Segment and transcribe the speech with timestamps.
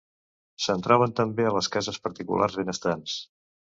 [0.67, 3.19] Se'n troben també a les cases particulars benestants.